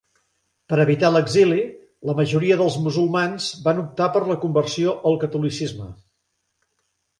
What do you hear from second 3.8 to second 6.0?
optar per la conversió al catolicisme.